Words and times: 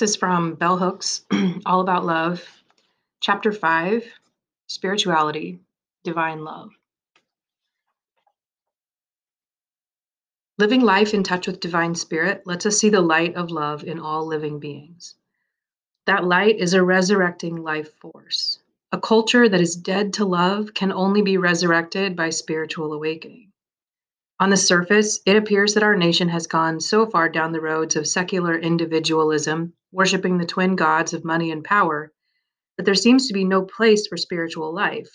This 0.00 0.12
is 0.12 0.16
from 0.16 0.54
Bell 0.54 0.78
Hooks, 0.78 1.26
All 1.66 1.82
About 1.82 2.06
Love, 2.06 2.42
Chapter 3.20 3.52
5 3.52 4.02
Spirituality, 4.66 5.58
Divine 6.04 6.42
Love. 6.42 6.70
Living 10.56 10.80
life 10.80 11.12
in 11.12 11.22
touch 11.22 11.46
with 11.46 11.60
divine 11.60 11.94
spirit 11.94 12.46
lets 12.46 12.64
us 12.64 12.78
see 12.78 12.88
the 12.88 13.02
light 13.02 13.34
of 13.34 13.50
love 13.50 13.84
in 13.84 14.00
all 14.00 14.24
living 14.24 14.58
beings. 14.58 15.16
That 16.06 16.24
light 16.24 16.56
is 16.58 16.72
a 16.72 16.82
resurrecting 16.82 17.62
life 17.62 17.92
force. 17.96 18.58
A 18.92 18.98
culture 18.98 19.50
that 19.50 19.60
is 19.60 19.76
dead 19.76 20.14
to 20.14 20.24
love 20.24 20.72
can 20.72 20.92
only 20.92 21.20
be 21.20 21.36
resurrected 21.36 22.16
by 22.16 22.30
spiritual 22.30 22.94
awakening. 22.94 23.49
On 24.40 24.48
the 24.48 24.56
surface, 24.56 25.20
it 25.26 25.36
appears 25.36 25.74
that 25.74 25.82
our 25.82 25.94
nation 25.94 26.30
has 26.30 26.46
gone 26.46 26.80
so 26.80 27.04
far 27.04 27.28
down 27.28 27.52
the 27.52 27.60
roads 27.60 27.94
of 27.94 28.06
secular 28.06 28.58
individualism, 28.58 29.74
worshiping 29.92 30.38
the 30.38 30.46
twin 30.46 30.76
gods 30.76 31.12
of 31.12 31.26
money 31.26 31.50
and 31.50 31.62
power, 31.62 32.10
that 32.78 32.84
there 32.84 32.94
seems 32.94 33.28
to 33.28 33.34
be 33.34 33.44
no 33.44 33.60
place 33.60 34.06
for 34.06 34.16
spiritual 34.16 34.72
life. 34.72 35.10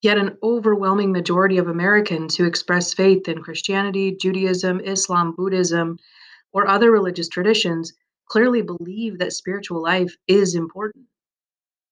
Yet, 0.00 0.16
an 0.16 0.38
overwhelming 0.42 1.12
majority 1.12 1.58
of 1.58 1.68
Americans 1.68 2.34
who 2.34 2.46
express 2.46 2.94
faith 2.94 3.28
in 3.28 3.42
Christianity, 3.42 4.16
Judaism, 4.16 4.80
Islam, 4.80 5.34
Buddhism, 5.36 5.98
or 6.50 6.66
other 6.66 6.90
religious 6.90 7.28
traditions 7.28 7.92
clearly 8.24 8.62
believe 8.62 9.18
that 9.18 9.34
spiritual 9.34 9.82
life 9.82 10.16
is 10.26 10.54
important. 10.54 11.04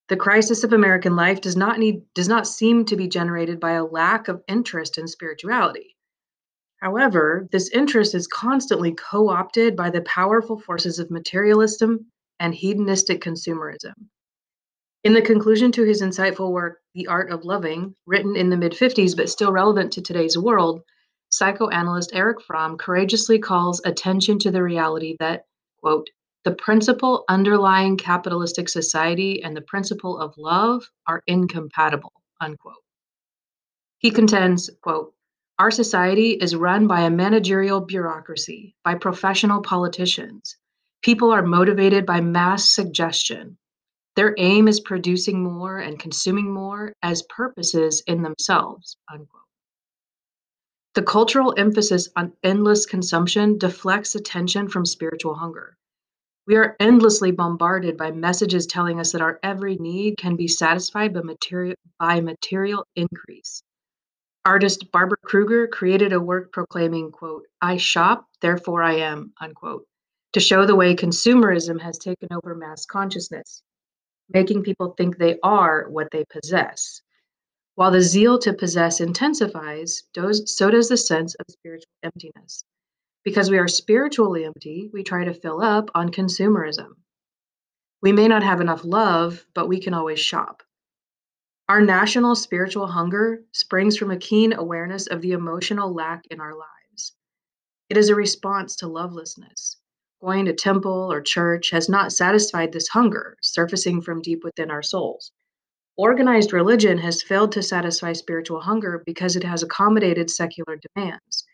The 0.09 0.17
crisis 0.17 0.65
of 0.65 0.73
American 0.73 1.15
life 1.15 1.43
does 1.43 1.59
not 1.59 1.79
need 1.79 2.05
does 2.15 2.29
not 2.29 2.47
seem 2.47 2.87
to 2.87 2.97
be 2.97 3.07
generated 3.07 3.61
by 3.61 3.73
a 3.73 3.85
lack 3.85 4.29
of 4.29 4.43
interest 4.49 4.97
in 4.97 5.09
spirituality. 5.09 5.96
However, 6.87 7.49
this 7.51 7.69
interest 7.71 8.15
is 8.15 8.29
constantly 8.29 8.93
co 8.93 9.29
opted 9.29 9.75
by 9.75 9.91
the 9.91 10.03
powerful 10.03 10.57
forces 10.57 11.01
of 11.01 11.11
materialism 11.11 12.07
and 12.39 12.55
hedonistic 12.55 13.21
consumerism. 13.21 13.95
In 15.03 15.13
the 15.13 15.21
conclusion 15.21 15.73
to 15.73 15.83
his 15.83 16.01
insightful 16.01 16.53
work, 16.53 16.79
The 16.95 17.09
Art 17.09 17.33
of 17.33 17.45
Loving, 17.45 17.97
written 18.07 18.37
in 18.37 18.51
the 18.51 18.57
mid 18.57 18.71
50s 18.71 19.17
but 19.17 19.29
still 19.29 19.51
relevant 19.51 19.95
to 19.95 20.01
today's 20.01 20.39
world, 20.39 20.83
psychoanalyst 21.29 22.15
Erich 22.15 22.41
Fromm 22.41 22.79
courageously 22.79 23.41
calls 23.41 23.83
attention 23.85 24.39
to 24.39 24.53
the 24.53 24.63
reality 24.63 25.17
that, 25.19 25.47
quote, 25.81 26.09
the 26.45 26.55
principle 26.55 27.25
underlying 27.29 27.97
capitalistic 27.97 28.69
society 28.69 29.43
and 29.43 29.57
the 29.57 29.69
principle 29.73 30.21
of 30.21 30.39
love 30.39 30.89
are 31.09 31.25
incompatible, 31.27 32.13
unquote. 32.41 32.85
He 33.99 34.13
contends, 34.13 34.71
quote, 34.83 35.16
our 35.59 35.71
society 35.71 36.33
is 36.33 36.55
run 36.55 36.87
by 36.87 37.03
a 37.03 37.11
managerial 37.11 37.81
bureaucracy, 37.81 38.75
by 38.85 38.95
professional 38.95 39.63
politicians. 39.63 40.57
People 41.03 41.31
are 41.33 41.43
motivated 41.43 42.05
by 42.05 42.21
mass 42.21 42.71
suggestion. 42.71 43.57
Their 44.17 44.35
aim 44.39 44.69
is 44.69 44.81
producing 44.81 45.43
more 45.43 45.79
and 45.79 45.99
consuming 45.99 46.53
more 46.53 46.93
as 47.03 47.23
purposes 47.31 48.03
in 48.07 48.23
themselves. 48.23 48.97
Unquote. 49.11 49.43
The 50.95 51.03
cultural 51.03 51.55
emphasis 51.57 52.09
on 52.17 52.33
endless 52.43 52.85
consumption 52.85 53.59
deflects 53.59 54.15
attention 54.15 54.69
from 54.69 54.85
spiritual 54.85 55.35
hunger. 55.35 55.77
We 56.47 56.57
are 56.57 56.77
endlessly 56.81 57.33
bombarded 57.33 57.97
by 57.97 58.11
messages 58.13 58.67
telling 58.67 59.01
us 59.01 59.13
that 59.13 59.21
our 59.21 59.39
every 59.43 59.77
need 59.77 60.17
can 60.19 60.37
be 60.37 60.49
satisfied 60.49 61.13
by 61.13 61.21
material, 61.23 61.77
by 61.99 62.21
material 62.21 62.87
increase. 62.95 63.63
Artist 64.47 64.93
Barbara 64.93 65.19
Kruger 65.25 65.67
created 65.67 66.13
a 66.13 66.21
work 66.21 66.53
proclaiming, 66.53 67.11
quote, 67.11 67.43
I 67.61 67.79
shop, 67.79 68.29
therefore 68.41 68.81
I 68.81 68.95
am, 68.95 69.33
unquote, 69.41 69.85
to 70.35 70.41
show 70.41 70.65
the 70.65 70.77
way 70.77 70.95
consumerism 70.95 71.81
has 71.81 71.99
taken 71.99 72.29
over 72.31 72.55
mass 72.55 72.87
consciousness, 72.87 73.65
making 74.33 74.63
people 74.63 74.95
think 74.97 75.19
they 75.19 75.41
are 75.43 75.89
what 75.91 76.13
they 76.13 76.25
possess. 76.31 77.03
While 77.75 77.91
the 77.91 78.01
zeal 78.01 78.39
to 78.39 78.53
possess 78.53 79.01
intensifies, 79.01 80.05
so 80.15 80.71
does 80.71 80.89
the 80.89 80.97
sense 80.97 81.35
of 81.35 81.47
spiritual 81.49 81.91
emptiness. 82.05 82.63
Because 83.25 83.51
we 83.51 83.59
are 83.59 83.67
spiritually 83.67 84.45
empty, 84.45 84.91
we 84.93 85.03
try 85.03 85.25
to 85.25 85.35
fill 85.35 85.61
up 85.61 85.91
on 85.93 86.11
consumerism. 86.11 86.93
We 88.01 88.13
may 88.13 88.29
not 88.29 88.45
have 88.45 88.61
enough 88.61 88.85
love, 88.85 89.45
but 89.55 89.67
we 89.67 89.81
can 89.81 89.93
always 89.93 90.21
shop. 90.21 90.63
Our 91.69 91.81
national 91.81 92.37
spiritual 92.37 92.87
hunger 92.87 93.43
springs 93.51 93.97
from 93.97 94.13
a 94.13 94.17
keen 94.17 94.53
awareness 94.53 95.09
of 95.09 95.21
the 95.21 95.33
emotional 95.33 95.93
lack 95.93 96.25
in 96.31 96.41
our 96.41 96.55
lives. 96.55 97.13
It 97.89 97.97
is 97.97 98.09
a 98.09 98.15
response 98.15 98.77
to 98.77 98.87
lovelessness. 98.87 99.77
Going 100.21 100.45
to 100.45 100.53
temple 100.53 101.13
or 101.13 101.21
church 101.21 101.71
has 101.71 101.89
not 101.89 102.13
satisfied 102.13 102.73
this 102.73 102.87
hunger, 102.87 103.37
surfacing 103.43 104.03
from 104.03 104.23
deep 104.23 104.45
within 104.45 104.71
our 104.71 104.83
souls. 104.83 105.33
Organized 105.97 106.53
religion 106.53 106.99
has 106.99 107.21
failed 107.21 107.51
to 107.53 107.63
satisfy 107.65 108.13
spiritual 108.13 108.61
hunger 108.61 109.03
because 109.05 109.35
it 109.35 109.43
has 109.43 109.65
accommodated 109.65 110.31
secular 110.31 110.79
demands, 110.95 111.45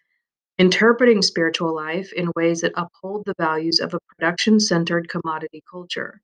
interpreting 0.58 1.22
spiritual 1.22 1.74
life 1.74 2.12
in 2.12 2.32
ways 2.36 2.60
that 2.60 2.72
uphold 2.76 3.24
the 3.24 3.34
values 3.38 3.80
of 3.80 3.94
a 3.94 4.00
production 4.08 4.60
centered 4.60 5.08
commodity 5.08 5.62
culture. 5.70 6.20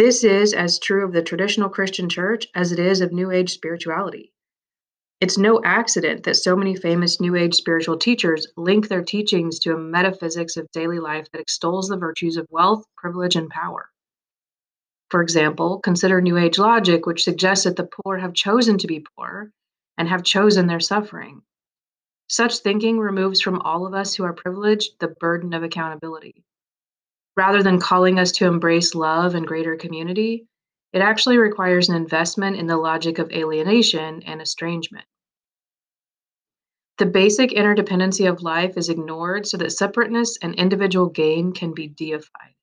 This 0.00 0.24
is 0.24 0.54
as 0.54 0.78
true 0.78 1.04
of 1.04 1.12
the 1.12 1.20
traditional 1.20 1.68
Christian 1.68 2.08
church 2.08 2.46
as 2.54 2.72
it 2.72 2.78
is 2.78 3.02
of 3.02 3.12
New 3.12 3.30
Age 3.30 3.50
spirituality. 3.50 4.32
It's 5.20 5.36
no 5.36 5.60
accident 5.62 6.22
that 6.22 6.36
so 6.36 6.56
many 6.56 6.74
famous 6.74 7.20
New 7.20 7.36
Age 7.36 7.54
spiritual 7.54 7.98
teachers 7.98 8.46
link 8.56 8.88
their 8.88 9.04
teachings 9.04 9.58
to 9.58 9.74
a 9.74 9.78
metaphysics 9.78 10.56
of 10.56 10.70
daily 10.72 10.98
life 11.00 11.30
that 11.30 11.40
extols 11.42 11.88
the 11.88 11.98
virtues 11.98 12.38
of 12.38 12.46
wealth, 12.48 12.86
privilege, 12.96 13.36
and 13.36 13.50
power. 13.50 13.90
For 15.10 15.20
example, 15.20 15.80
consider 15.80 16.22
New 16.22 16.38
Age 16.38 16.56
logic, 16.58 17.04
which 17.04 17.22
suggests 17.22 17.64
that 17.64 17.76
the 17.76 17.90
poor 18.02 18.16
have 18.16 18.32
chosen 18.32 18.78
to 18.78 18.86
be 18.86 19.04
poor 19.14 19.52
and 19.98 20.08
have 20.08 20.22
chosen 20.22 20.66
their 20.66 20.80
suffering. 20.80 21.42
Such 22.26 22.60
thinking 22.60 22.98
removes 22.98 23.42
from 23.42 23.60
all 23.60 23.86
of 23.86 23.92
us 23.92 24.14
who 24.14 24.24
are 24.24 24.32
privileged 24.32 24.98
the 24.98 25.08
burden 25.08 25.52
of 25.52 25.62
accountability 25.62 26.42
rather 27.36 27.62
than 27.62 27.80
calling 27.80 28.18
us 28.18 28.32
to 28.32 28.46
embrace 28.46 28.94
love 28.94 29.34
and 29.34 29.46
greater 29.46 29.76
community, 29.76 30.46
it 30.92 31.00
actually 31.00 31.38
requires 31.38 31.88
an 31.88 31.96
investment 31.96 32.56
in 32.56 32.66
the 32.66 32.76
logic 32.76 33.18
of 33.18 33.30
alienation 33.30 34.22
and 34.24 34.42
estrangement. 34.42 35.06
The 36.98 37.06
basic 37.06 37.50
interdependency 37.50 38.28
of 38.28 38.42
life 38.42 38.76
is 38.76 38.88
ignored 38.88 39.46
so 39.46 39.56
that 39.56 39.72
separateness 39.72 40.36
and 40.42 40.54
individual 40.56 41.08
gain 41.08 41.52
can 41.52 41.72
be 41.72 41.88
deified. 41.88 42.54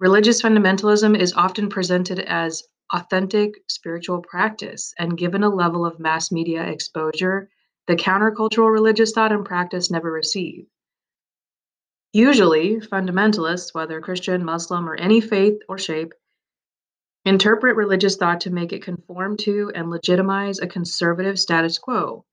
Religious 0.00 0.42
fundamentalism 0.42 1.16
is 1.16 1.34
often 1.34 1.68
presented 1.68 2.18
as 2.18 2.64
authentic 2.92 3.54
spiritual 3.68 4.20
practice 4.22 4.92
and 4.98 5.16
given 5.16 5.42
a 5.42 5.54
level 5.54 5.86
of 5.86 6.00
mass 6.00 6.32
media 6.32 6.62
exposure 6.64 7.48
the 7.86 7.96
countercultural 7.96 8.72
religious 8.72 9.12
thought 9.12 9.30
and 9.30 9.44
practice 9.44 9.90
never 9.90 10.10
receive. 10.10 10.66
Usually, 12.14 12.76
fundamentalists, 12.76 13.74
whether 13.74 14.00
Christian, 14.00 14.44
Muslim, 14.44 14.88
or 14.88 14.94
any 14.94 15.20
faith 15.20 15.60
or 15.68 15.78
shape, 15.78 16.14
interpret 17.24 17.74
religious 17.74 18.14
thought 18.14 18.42
to 18.42 18.52
make 18.52 18.72
it 18.72 18.84
conform 18.84 19.36
to 19.38 19.72
and 19.74 19.90
legitimize 19.90 20.60
a 20.60 20.68
conservative 20.68 21.40
status 21.40 21.76
quo. 21.76 22.24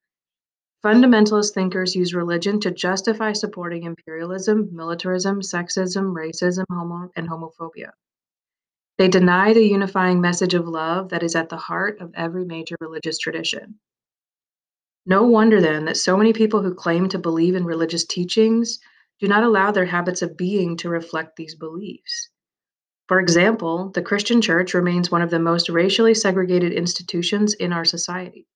Fundamentalist 0.86 1.56
thinkers 1.56 1.96
use 1.96 2.14
religion 2.14 2.60
to 2.60 2.70
justify 2.70 3.34
supporting 3.34 3.86
imperialism, 3.86 4.70
militarism, 4.72 5.42
sexism, 5.42 6.14
racism, 6.14 6.66
homo- 6.70 7.10
and 7.16 7.28
homophobia. 7.28 7.90
They 9.00 9.08
deny 9.08 9.52
the 9.52 9.66
unifying 9.66 10.22
message 10.22 10.54
of 10.54 10.68
love 10.68 11.10
that 11.10 11.24
is 11.24 11.36
at 11.36 11.50
the 11.50 11.58
heart 11.58 12.02
of 12.02 12.14
every 12.14 12.46
major 12.46 12.76
religious 12.80 13.18
tradition. 13.18 13.80
No 15.08 15.24
wonder 15.24 15.60
then 15.60 15.86
that 15.86 15.98
so 15.98 16.16
many 16.16 16.34
people 16.34 16.62
who 16.62 16.76
claim 16.76 17.10
to 17.10 17.18
believe 17.18 17.56
in 17.56 17.66
religious 17.66 18.06
teachings 18.06 18.80
do 19.22 19.28
not 19.28 19.44
allow 19.44 19.72
their 19.72 19.86
habits 19.86 20.24
of 20.24 20.36
being 20.36 20.76
to 20.76 20.90
reflect 20.90 21.36
these 21.36 21.54
beliefs. 21.54 22.30
For 23.08 23.20
example, 23.20 23.92
the 23.92 24.02
Christian 24.02 24.42
church 24.42 24.74
remains 24.74 25.12
one 25.12 25.22
of 25.22 25.30
the 25.30 25.38
most 25.38 25.70
racially 25.70 26.16
segregated 26.16 26.74
institutions 26.74 27.54
in 27.54 27.72
our 27.72 27.86
society. 27.86 28.48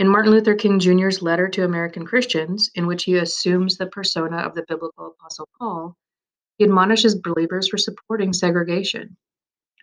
In 0.00 0.08
Martin 0.08 0.32
Luther 0.32 0.56
King 0.56 0.80
Jr.'s 0.80 1.22
letter 1.22 1.48
to 1.48 1.64
American 1.64 2.04
Christians, 2.04 2.68
in 2.74 2.88
which 2.88 3.04
he 3.04 3.16
assumes 3.16 3.76
the 3.76 3.86
persona 3.86 4.38
of 4.38 4.56
the 4.56 4.64
biblical 4.66 5.06
apostle 5.06 5.48
Paul, 5.56 5.96
he 6.58 6.64
admonishes 6.64 7.14
believers 7.14 7.68
for 7.68 7.78
supporting 7.78 8.32
segregation. 8.32 9.16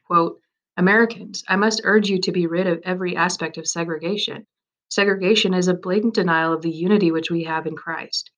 Quote, 0.06 0.40
Americans, 0.76 1.46
I 1.48 1.56
must 1.56 1.82
urge 1.86 2.10
you 2.10 2.20
to 2.22 2.32
be 2.34 2.46
rid 2.46 2.68
of 2.68 2.82
every 2.84 3.16
aspect 3.16 3.58
of 3.58 3.68
segregation. 3.68 4.46
Segregation 4.90 5.54
is 5.54 5.70
a 5.70 5.74
blatant 5.74 6.16
denial 6.16 6.52
of 6.52 6.62
the 6.62 6.72
unity 6.72 7.12
which 7.12 7.32
we 7.32 7.46
have 7.46 7.68
in 7.68 7.76
Christ. 7.78 8.32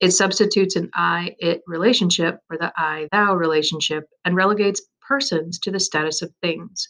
It 0.00 0.12
substitutes 0.12 0.76
an 0.76 0.90
I 0.94 1.36
it 1.38 1.62
relationship 1.66 2.40
for 2.48 2.56
the 2.56 2.72
I 2.74 3.08
thou 3.12 3.34
relationship 3.34 4.08
and 4.24 4.34
relegates 4.34 4.80
persons 5.06 5.58
to 5.60 5.70
the 5.70 5.78
status 5.78 6.22
of 6.22 6.32
things. 6.40 6.88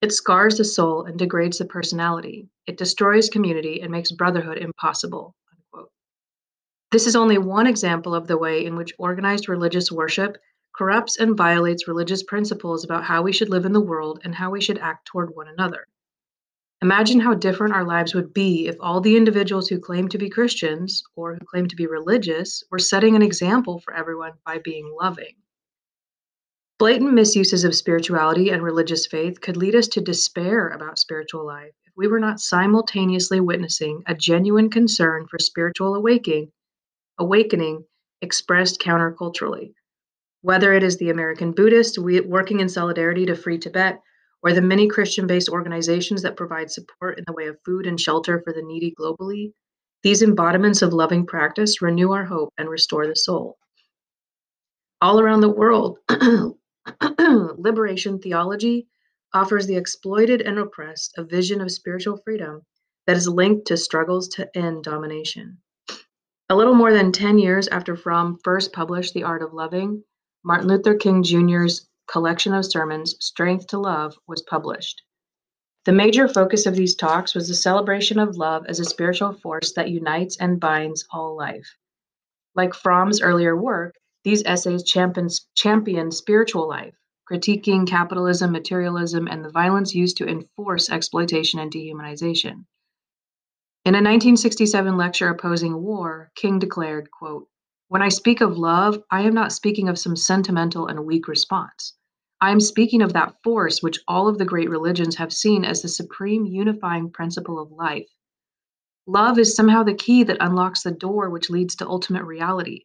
It 0.00 0.12
scars 0.12 0.56
the 0.56 0.64
soul 0.64 1.04
and 1.04 1.18
degrades 1.18 1.58
the 1.58 1.64
personality. 1.64 2.48
It 2.66 2.78
destroys 2.78 3.28
community 3.28 3.80
and 3.82 3.90
makes 3.90 4.12
brotherhood 4.12 4.58
impossible. 4.58 5.34
Unquote. 5.52 5.90
This 6.92 7.08
is 7.08 7.16
only 7.16 7.38
one 7.38 7.66
example 7.66 8.14
of 8.14 8.28
the 8.28 8.38
way 8.38 8.64
in 8.64 8.76
which 8.76 8.94
organized 8.98 9.48
religious 9.48 9.90
worship 9.90 10.38
corrupts 10.74 11.18
and 11.18 11.36
violates 11.36 11.88
religious 11.88 12.22
principles 12.22 12.84
about 12.84 13.04
how 13.04 13.22
we 13.22 13.32
should 13.32 13.50
live 13.50 13.66
in 13.66 13.72
the 13.72 13.80
world 13.80 14.20
and 14.24 14.34
how 14.34 14.50
we 14.50 14.60
should 14.60 14.78
act 14.78 15.06
toward 15.06 15.34
one 15.34 15.48
another. 15.48 15.86
Imagine 16.82 17.20
how 17.20 17.34
different 17.34 17.74
our 17.74 17.84
lives 17.84 18.14
would 18.14 18.32
be 18.32 18.66
if 18.66 18.76
all 18.80 19.02
the 19.02 19.16
individuals 19.16 19.68
who 19.68 19.78
claim 19.78 20.08
to 20.08 20.16
be 20.16 20.30
Christians 20.30 21.02
or 21.14 21.34
who 21.34 21.44
claim 21.44 21.66
to 21.66 21.76
be 21.76 21.86
religious 21.86 22.64
were 22.70 22.78
setting 22.78 23.14
an 23.14 23.22
example 23.22 23.80
for 23.80 23.92
everyone 23.94 24.32
by 24.46 24.58
being 24.64 24.90
loving. 24.98 25.34
Blatant 26.78 27.12
misuses 27.12 27.64
of 27.64 27.74
spirituality 27.74 28.48
and 28.48 28.62
religious 28.62 29.06
faith 29.06 29.42
could 29.42 29.58
lead 29.58 29.74
us 29.74 29.88
to 29.88 30.00
despair 30.00 30.68
about 30.68 30.98
spiritual 30.98 31.44
life 31.44 31.74
if 31.84 31.92
we 31.94 32.08
were 32.08 32.18
not 32.18 32.40
simultaneously 32.40 33.40
witnessing 33.40 34.02
a 34.06 34.14
genuine 34.14 34.70
concern 34.70 35.26
for 35.26 35.38
spiritual 35.38 35.94
awakening, 35.94 36.50
awakening 37.18 37.84
expressed 38.22 38.80
counterculturally. 38.80 39.74
Whether 40.40 40.72
it 40.72 40.82
is 40.82 40.96
the 40.96 41.10
American 41.10 41.52
Buddhist 41.52 41.98
working 41.98 42.60
in 42.60 42.70
solidarity 42.70 43.26
to 43.26 43.34
free 43.34 43.58
Tibet, 43.58 44.00
or 44.42 44.52
the 44.52 44.62
many 44.62 44.88
Christian 44.88 45.26
based 45.26 45.48
organizations 45.48 46.22
that 46.22 46.36
provide 46.36 46.70
support 46.70 47.18
in 47.18 47.24
the 47.26 47.32
way 47.32 47.46
of 47.46 47.58
food 47.64 47.86
and 47.86 48.00
shelter 48.00 48.40
for 48.42 48.52
the 48.52 48.62
needy 48.62 48.94
globally, 48.98 49.52
these 50.02 50.22
embodiments 50.22 50.80
of 50.82 50.92
loving 50.94 51.26
practice 51.26 51.82
renew 51.82 52.12
our 52.12 52.24
hope 52.24 52.52
and 52.56 52.68
restore 52.68 53.06
the 53.06 53.16
soul. 53.16 53.58
All 55.02 55.20
around 55.20 55.40
the 55.40 55.48
world, 55.48 55.98
liberation 57.58 58.18
theology 58.18 58.86
offers 59.32 59.66
the 59.66 59.76
exploited 59.76 60.40
and 60.40 60.58
oppressed 60.58 61.14
a 61.16 61.24
vision 61.24 61.60
of 61.60 61.70
spiritual 61.70 62.18
freedom 62.24 62.62
that 63.06 63.16
is 63.16 63.28
linked 63.28 63.66
to 63.66 63.76
struggles 63.76 64.28
to 64.28 64.48
end 64.56 64.84
domination. 64.84 65.58
A 66.48 66.56
little 66.56 66.74
more 66.74 66.92
than 66.92 67.12
10 67.12 67.38
years 67.38 67.68
after 67.68 67.94
Fromm 67.94 68.38
first 68.42 68.72
published 68.72 69.14
The 69.14 69.22
Art 69.22 69.42
of 69.42 69.52
Loving, 69.52 70.02
Martin 70.42 70.68
Luther 70.68 70.94
King 70.94 71.22
Jr.'s 71.22 71.86
collection 72.10 72.52
of 72.52 72.66
sermons, 72.66 73.14
Strength 73.20 73.68
to 73.68 73.78
Love, 73.78 74.18
was 74.26 74.42
published. 74.42 75.02
The 75.84 75.92
major 75.92 76.26
focus 76.26 76.66
of 76.66 76.74
these 76.74 76.96
talks 76.96 77.34
was 77.36 77.46
the 77.46 77.54
celebration 77.54 78.18
of 78.18 78.36
love 78.36 78.66
as 78.66 78.80
a 78.80 78.84
spiritual 78.84 79.32
force 79.32 79.72
that 79.74 79.90
unites 79.90 80.36
and 80.38 80.58
binds 80.58 81.06
all 81.12 81.36
life. 81.36 81.76
Like 82.56 82.74
Fromm's 82.74 83.22
earlier 83.22 83.56
work, 83.56 83.94
these 84.24 84.42
essays 84.44 84.82
champion, 84.82 85.28
champion 85.54 86.10
spiritual 86.10 86.68
life, 86.68 86.96
critiquing 87.30 87.86
capitalism, 87.86 88.50
materialism, 88.50 89.28
and 89.28 89.44
the 89.44 89.50
violence 89.50 89.94
used 89.94 90.16
to 90.16 90.26
enforce 90.26 90.90
exploitation 90.90 91.60
and 91.60 91.72
dehumanization. 91.72 92.64
In 93.84 93.94
a 93.94 94.02
1967 94.02 94.96
lecture 94.96 95.28
opposing 95.28 95.80
war, 95.80 96.32
King 96.34 96.58
declared, 96.58 97.08
quote, 97.12 97.46
When 97.86 98.02
I 98.02 98.08
speak 98.08 98.40
of 98.40 98.58
love, 98.58 99.00
I 99.10 99.22
am 99.22 99.32
not 99.32 99.52
speaking 99.52 99.88
of 99.88 99.98
some 99.98 100.16
sentimental 100.16 100.88
and 100.88 101.06
weak 101.06 101.28
response. 101.28 101.94
I 102.42 102.50
am 102.50 102.60
speaking 102.60 103.02
of 103.02 103.12
that 103.12 103.34
force 103.44 103.82
which 103.82 104.00
all 104.08 104.26
of 104.26 104.38
the 104.38 104.46
great 104.46 104.70
religions 104.70 105.16
have 105.16 105.32
seen 105.32 105.64
as 105.64 105.82
the 105.82 105.88
supreme 105.88 106.46
unifying 106.46 107.10
principle 107.10 107.58
of 107.58 107.70
life. 107.70 108.08
Love 109.06 109.38
is 109.38 109.54
somehow 109.54 109.82
the 109.82 109.94
key 109.94 110.22
that 110.22 110.38
unlocks 110.40 110.82
the 110.82 110.90
door 110.90 111.28
which 111.28 111.50
leads 111.50 111.76
to 111.76 111.86
ultimate 111.86 112.24
reality. 112.24 112.84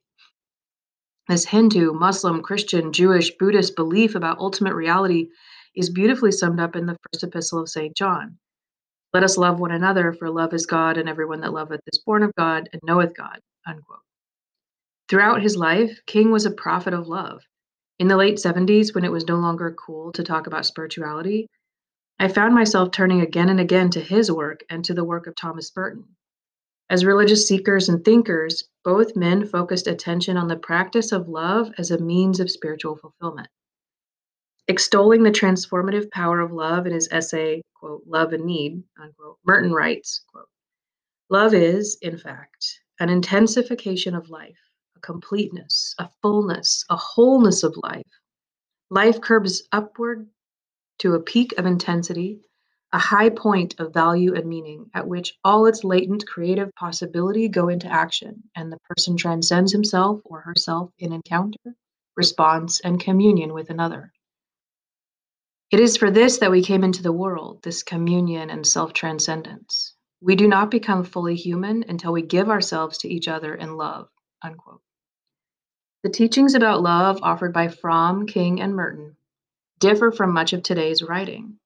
This 1.27 1.45
Hindu, 1.45 1.93
Muslim, 1.93 2.41
Christian, 2.41 2.91
Jewish, 2.91 3.31
Buddhist 3.37 3.75
belief 3.75 4.13
about 4.13 4.39
ultimate 4.39 4.75
reality 4.75 5.29
is 5.75 5.89
beautifully 5.89 6.31
summed 6.31 6.59
up 6.59 6.75
in 6.75 6.85
the 6.85 6.97
first 7.03 7.23
epistle 7.23 7.61
of 7.61 7.69
St. 7.69 7.95
John. 7.95 8.37
Let 9.13 9.23
us 9.23 9.37
love 9.37 9.59
one 9.59 9.71
another, 9.71 10.13
for 10.13 10.29
love 10.29 10.53
is 10.53 10.65
God, 10.65 10.97
and 10.97 11.07
everyone 11.07 11.39
that 11.41 11.53
loveth 11.53 11.81
is 11.87 12.03
born 12.05 12.23
of 12.23 12.35
God 12.35 12.69
and 12.73 12.81
knoweth 12.83 13.15
God. 13.15 13.39
Unquote. 13.65 13.99
Throughout 15.07 15.41
his 15.41 15.55
life, 15.55 15.99
King 16.05 16.31
was 16.31 16.45
a 16.45 16.51
prophet 16.51 16.93
of 16.93 17.07
love. 17.07 17.41
In 17.97 18.09
the 18.09 18.17
late 18.17 18.35
70s, 18.35 18.93
when 18.93 19.05
it 19.05 19.11
was 19.11 19.25
no 19.25 19.37
longer 19.37 19.71
cool 19.71 20.11
to 20.11 20.23
talk 20.23 20.47
about 20.47 20.65
spirituality, 20.65 21.47
I 22.19 22.27
found 22.27 22.53
myself 22.53 22.91
turning 22.91 23.21
again 23.21 23.47
and 23.47 23.57
again 23.57 23.89
to 23.91 24.01
his 24.01 24.29
work 24.29 24.65
and 24.69 24.83
to 24.83 24.93
the 24.93 25.05
work 25.05 25.27
of 25.27 25.35
Thomas 25.35 25.71
Merton. 25.73 26.17
As 26.89 27.05
religious 27.05 27.47
seekers 27.47 27.87
and 27.87 28.03
thinkers, 28.03 28.67
both 28.83 29.15
men 29.15 29.45
focused 29.45 29.87
attention 29.87 30.35
on 30.35 30.49
the 30.49 30.57
practice 30.57 31.13
of 31.13 31.29
love 31.29 31.71
as 31.77 31.89
a 31.89 31.97
means 31.97 32.41
of 32.41 32.51
spiritual 32.51 32.97
fulfillment. 32.97 33.47
Extolling 34.67 35.23
the 35.23 35.31
transformative 35.31 36.11
power 36.11 36.41
of 36.41 36.51
love 36.51 36.85
in 36.85 36.91
his 36.91 37.07
essay, 37.11 37.61
quote, 37.75 38.03
Love 38.05 38.33
and 38.33 38.43
Need, 38.43 38.83
unquote, 38.99 39.37
Merton 39.45 39.71
writes, 39.71 40.25
quote, 40.27 40.49
Love 41.29 41.53
is, 41.53 41.97
in 42.01 42.17
fact, 42.17 42.81
an 42.99 43.07
intensification 43.07 44.15
of 44.15 44.29
life 44.29 44.64
completeness, 45.05 45.93
a 45.99 46.09
fullness, 46.21 46.83
a 46.89 46.95
wholeness 46.95 47.61
of 47.61 47.77
life. 47.83 48.09
Life 48.89 49.21
curves 49.21 49.67
upward 49.71 50.27
to 50.99 51.13
a 51.13 51.21
peak 51.21 51.53
of 51.59 51.67
intensity, 51.67 52.41
a 52.91 52.97
high 52.97 53.29
point 53.29 53.79
of 53.79 53.93
value 53.93 54.33
and 54.33 54.47
meaning 54.47 54.89
at 54.95 55.07
which 55.07 55.37
all 55.43 55.67
its 55.67 55.83
latent 55.83 56.25
creative 56.25 56.73
possibility 56.73 57.47
go 57.47 57.67
into 57.67 57.87
action 57.87 58.43
and 58.55 58.71
the 58.71 58.79
person 58.89 59.15
transcends 59.15 59.71
himself 59.71 60.21
or 60.25 60.41
herself 60.41 60.91
in 60.97 61.13
encounter, 61.13 61.75
response, 62.15 62.79
and 62.79 62.99
communion 62.99 63.53
with 63.53 63.69
another. 63.69 64.11
It 65.71 65.79
is 65.79 65.97
for 65.97 66.09
this 66.09 66.37
that 66.39 66.51
we 66.51 66.63
came 66.63 66.83
into 66.83 67.03
the 67.03 67.11
world, 67.11 67.61
this 67.63 67.83
communion 67.83 68.49
and 68.49 68.65
self 68.65 68.93
transcendence. 68.93 69.93
We 70.21 70.35
do 70.35 70.47
not 70.47 70.71
become 70.71 71.03
fully 71.03 71.35
human 71.35 71.83
until 71.87 72.13
we 72.13 72.21
give 72.21 72.49
ourselves 72.49 72.99
to 72.99 73.09
each 73.09 73.27
other 73.27 73.53
in 73.53 73.75
love. 73.75 74.07
Unquote. 74.41 74.81
The 76.05 76.11
teachings 76.11 76.53
about 76.53 76.83
love 76.83 77.17
offered 77.23 77.51
by 77.51 77.67
Fromm, 77.67 78.27
King, 78.27 78.61
and 78.61 78.75
Merton 78.75 79.17
differ 79.79 80.11
from 80.11 80.35
much 80.35 80.53
of 80.53 80.61
today's 80.61 81.01
writing. 81.01 81.57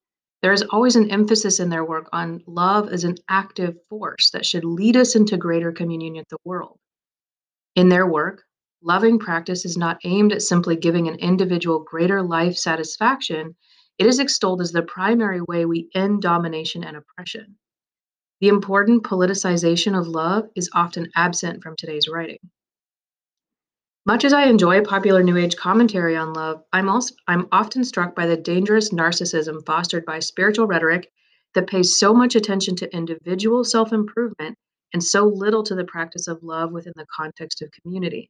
There 0.41 0.53
is 0.53 0.63
always 0.69 0.95
an 0.95 1.11
emphasis 1.11 1.59
in 1.59 1.69
their 1.69 1.83
work 1.83 2.07
on 2.13 2.41
love 2.47 2.87
as 2.87 3.03
an 3.03 3.15
active 3.27 3.75
force 3.89 4.29
that 4.31 4.45
should 4.45 4.63
lead 4.63 4.95
us 4.95 5.13
into 5.13 5.35
greater 5.35 5.73
communion 5.73 6.13
with 6.13 6.29
the 6.29 6.37
world. 6.45 6.79
In 7.75 7.89
their 7.89 8.07
work, 8.07 8.45
loving 8.81 9.19
practice 9.19 9.65
is 9.65 9.75
not 9.75 9.99
aimed 10.05 10.31
at 10.31 10.41
simply 10.41 10.77
giving 10.77 11.09
an 11.09 11.15
individual 11.15 11.79
greater 11.79 12.23
life 12.23 12.55
satisfaction, 12.55 13.57
it 13.97 14.07
is 14.07 14.19
extolled 14.19 14.61
as 14.61 14.71
the 14.71 14.83
primary 14.83 15.41
way 15.41 15.65
we 15.65 15.89
end 15.93 16.21
domination 16.21 16.85
and 16.85 16.95
oppression. 16.95 17.57
The 18.39 18.47
important 18.47 19.03
politicization 19.03 19.99
of 19.99 20.07
love 20.07 20.47
is 20.55 20.69
often 20.73 21.11
absent 21.13 21.61
from 21.61 21.75
today's 21.75 22.07
writing. 22.07 22.39
Much 24.05 24.23
as 24.23 24.33
I 24.33 24.45
enjoy 24.45 24.81
popular 24.81 25.21
New 25.21 25.37
Age 25.37 25.55
commentary 25.57 26.15
on 26.15 26.33
love, 26.33 26.63
I'm 26.71 26.89
also 26.89 27.13
I'm 27.27 27.47
often 27.51 27.83
struck 27.83 28.15
by 28.15 28.25
the 28.25 28.37
dangerous 28.37 28.93
narcissism 28.93 29.65
fostered 29.65 30.05
by 30.05 30.19
spiritual 30.19 30.67
rhetoric 30.67 31.11
that 31.53 31.67
pays 31.67 31.97
so 31.97 32.13
much 32.13 32.35
attention 32.35 32.75
to 32.77 32.95
individual 32.95 33.63
self-improvement 33.63 34.55
and 34.93 35.03
so 35.03 35.25
little 35.25 35.63
to 35.63 35.75
the 35.75 35.83
practice 35.83 36.27
of 36.27 36.41
love 36.43 36.71
within 36.71 36.93
the 36.95 37.05
context 37.15 37.61
of 37.61 37.69
community. 37.83 38.29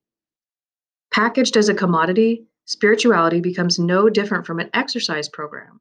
Packaged 1.12 1.56
as 1.56 1.70
a 1.70 1.74
commodity, 1.74 2.48
spirituality 2.66 3.40
becomes 3.40 3.80
no 3.80 4.10
different 4.10 4.46
from 4.46 4.60
an 4.60 4.70
exercise 4.74 5.30
program. 5.30 5.80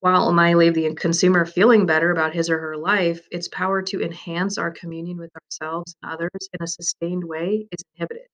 While 0.00 0.28
it 0.28 0.34
might 0.34 0.56
leave 0.56 0.74
the 0.74 0.92
consumer 0.94 1.46
feeling 1.46 1.86
better 1.86 2.10
about 2.10 2.34
his 2.34 2.50
or 2.50 2.58
her 2.58 2.76
life, 2.76 3.26
its 3.30 3.48
power 3.48 3.80
to 3.82 4.02
enhance 4.02 4.58
our 4.58 4.70
communion 4.70 5.16
with 5.18 5.30
ourselves 5.36 5.96
and 6.02 6.12
others 6.12 6.48
in 6.52 6.62
a 6.62 6.66
sustained 6.66 7.24
way 7.24 7.68
is 7.70 7.84
inhibited. 7.94 8.26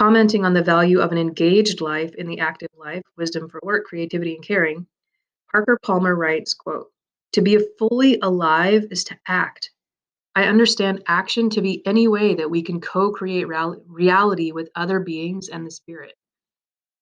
Commenting 0.00 0.46
on 0.46 0.54
the 0.54 0.62
value 0.62 0.98
of 1.00 1.12
an 1.12 1.18
engaged 1.18 1.82
life 1.82 2.14
in 2.14 2.26
the 2.26 2.40
active 2.40 2.70
life, 2.74 3.02
wisdom 3.18 3.50
for 3.50 3.60
work, 3.62 3.84
creativity, 3.84 4.34
and 4.34 4.42
caring, 4.42 4.86
Parker 5.52 5.78
Palmer 5.82 6.16
writes, 6.16 6.54
quote, 6.54 6.90
To 7.32 7.42
be 7.42 7.58
fully 7.78 8.18
alive 8.22 8.86
is 8.90 9.04
to 9.04 9.18
act. 9.28 9.70
I 10.34 10.44
understand 10.44 11.04
action 11.06 11.50
to 11.50 11.60
be 11.60 11.86
any 11.86 12.08
way 12.08 12.34
that 12.34 12.50
we 12.50 12.62
can 12.62 12.80
co 12.80 13.12
create 13.12 13.46
reality 13.46 14.52
with 14.52 14.70
other 14.74 15.00
beings 15.00 15.50
and 15.50 15.66
the 15.66 15.70
spirit. 15.70 16.14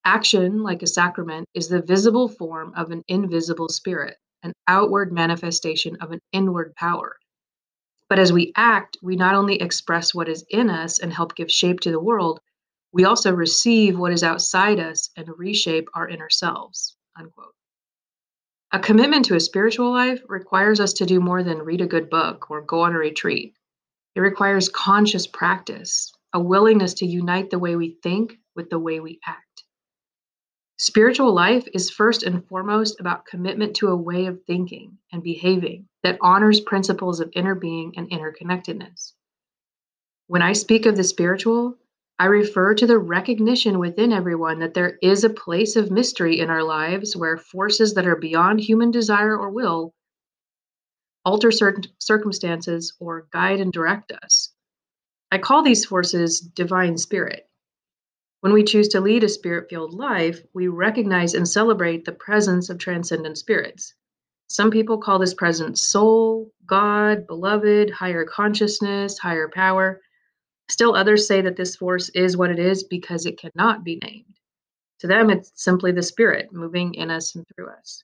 Action, 0.05 0.65
like 0.65 0.83
a 0.83 0.89
sacrament, 0.89 1.47
is 1.55 1.69
the 1.69 1.83
visible 1.83 2.29
form 2.29 2.73
of 2.75 2.91
an 2.91 3.05
invisible 3.07 3.69
spirit, 3.69 4.17
an 4.43 4.53
outward 4.67 5.13
manifestation 5.13 5.95
of 6.01 6.11
an 6.11 6.21
inward 6.33 6.75
power. 6.75 7.17
But 8.09 8.19
as 8.19 8.33
we 8.33 8.53
act, 8.57 8.97
we 9.01 9.15
not 9.15 9.37
only 9.37 9.63
express 9.63 10.13
what 10.13 10.29
is 10.29 10.45
in 10.51 10.69
us 10.69 10.99
and 10.99 11.13
help 11.13 11.37
give 11.37 11.49
shape 11.49 11.79
to 11.83 11.93
the 11.93 12.01
world, 12.01 12.41
we 12.93 13.05
also 13.05 13.33
receive 13.33 13.99
what 13.99 14.13
is 14.13 14.23
outside 14.23 14.81
us 14.81 15.11
and 15.17 15.29
reshape 15.37 15.89
our 15.95 16.09
inner 16.09 16.31
selves. 16.31 16.97
Unquote. 17.19 17.55
A 18.73 18.79
commitment 18.79 19.25
to 19.27 19.35
a 19.35 19.41
spiritual 19.41 19.91
life 19.91 20.21
requires 20.29 20.79
us 20.79 20.93
to 20.95 21.07
do 21.07 21.21
more 21.21 21.43
than 21.43 21.59
read 21.59 21.81
a 21.81 21.87
good 21.87 22.11
book 22.11 22.51
or 22.51 22.61
go 22.63 22.81
on 22.81 22.95
a 22.95 22.99
retreat. 22.99 23.55
It 24.15 24.21
requires 24.21 24.69
conscious 24.69 25.27
practice, 25.27 26.13
a 26.33 26.41
willingness 26.41 26.95
to 26.95 27.07
unite 27.07 27.51
the 27.51 27.59
way 27.59 27.77
we 27.77 27.99
think 28.03 28.39
with 28.55 28.69
the 28.69 28.79
way 28.79 29.01
we 29.01 29.21
act. 29.27 29.65
Spiritual 30.79 31.35
life 31.35 31.67
is 31.75 31.91
first 31.91 32.23
and 32.23 32.47
foremost 32.47 33.01
about 33.01 33.27
commitment 33.27 33.75
to 33.77 33.89
a 33.89 33.97
way 33.97 34.27
of 34.27 34.45
thinking 34.45 34.99
and 35.13 35.23
behaving 35.23 35.89
that 36.03 36.19
honors 36.21 36.61
principles 36.61 37.21
of 37.21 37.31
inner 37.33 37.55
being 37.55 37.93
and 37.97 38.09
interconnectedness. 38.11 39.13
When 40.29 40.43
I 40.43 40.53
speak 40.53 40.87
of 40.87 40.97
the 40.97 41.05
spiritual, 41.05 41.77
I 42.21 42.27
refer 42.27 42.75
to 42.75 42.87
the 42.87 42.99
recognition 42.99 43.79
within 43.79 44.13
everyone 44.13 44.59
that 44.59 44.75
there 44.75 44.99
is 45.03 45.23
a 45.23 45.31
place 45.31 45.77
of 45.77 45.93
mystery 45.93 46.41
in 46.41 46.51
our 46.51 46.65
lives 46.65 47.15
where 47.15 47.37
forces 47.37 47.95
that 47.95 48.09
are 48.09 48.17
beyond 48.17 48.61
human 48.61 48.91
desire 48.91 49.39
or 49.39 49.51
will 49.51 49.95
alter 51.25 51.53
certain 51.53 51.85
circumstances 52.01 52.95
or 52.99 53.29
guide 53.33 53.61
and 53.61 53.73
direct 53.73 54.11
us. 54.11 54.53
I 55.31 55.39
call 55.39 55.63
these 55.63 55.85
forces 55.85 56.41
divine 56.41 56.97
spirit. 56.97 57.49
When 58.41 58.53
we 58.53 58.65
choose 58.65 58.89
to 58.89 59.01
lead 59.01 59.23
a 59.25 59.29
spirit 59.29 59.69
filled 59.69 59.95
life, 59.95 60.41
we 60.55 60.69
recognize 60.69 61.35
and 61.35 61.47
celebrate 61.47 62.05
the 62.05 62.13
presence 62.13 62.71
of 62.71 62.79
transcendent 62.79 63.37
spirits. 63.37 63.95
Some 64.49 64.71
people 64.71 64.99
call 64.99 65.19
this 65.19 65.35
presence 65.35 65.83
soul, 65.83 66.51
God, 66.67 67.27
beloved, 67.27 67.91
higher 67.91 68.25
consciousness, 68.25 69.19
higher 69.19 69.49
power. 69.49 70.01
Still, 70.69 70.95
others 70.95 71.27
say 71.27 71.41
that 71.41 71.57
this 71.57 71.77
force 71.77 72.11
is 72.11 72.37
what 72.37 72.51
it 72.51 72.59
is 72.59 72.85
because 72.85 73.25
it 73.25 73.39
cannot 73.39 73.85
be 73.85 73.99
named. 74.03 74.39
To 75.01 75.07
them, 75.07 75.31
it's 75.31 75.53
simply 75.55 75.93
the 75.93 76.03
Spirit 76.03 76.53
moving 76.53 76.95
in 76.95 77.11
us 77.11 77.35
and 77.35 77.45
through 77.55 77.71
us. 77.71 78.03